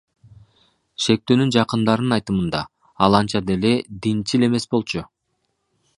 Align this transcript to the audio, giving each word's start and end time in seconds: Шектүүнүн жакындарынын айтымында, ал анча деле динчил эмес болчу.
Шектүүнүн 1.07 1.51
жакындарынын 1.57 2.17
айтымында, 2.17 2.63
ал 3.09 3.21
анча 3.21 3.45
деле 3.53 3.75
динчил 4.07 4.47
эмес 4.49 4.67
болчу. 4.73 5.09